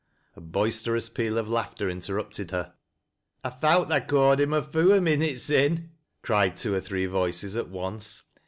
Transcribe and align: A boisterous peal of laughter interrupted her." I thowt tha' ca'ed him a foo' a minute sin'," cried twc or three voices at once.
A 0.35 0.41
boisterous 0.41 1.09
peal 1.09 1.37
of 1.37 1.47
laughter 1.47 1.87
interrupted 1.87 2.49
her." 2.49 2.73
I 3.45 3.51
thowt 3.51 3.87
tha' 3.87 4.01
ca'ed 4.01 4.39
him 4.39 4.51
a 4.51 4.63
foo' 4.63 4.93
a 4.95 4.99
minute 4.99 5.39
sin'," 5.39 5.91
cried 6.23 6.55
twc 6.55 6.73
or 6.73 6.81
three 6.81 7.05
voices 7.05 7.55
at 7.55 7.69
once. 7.69 8.23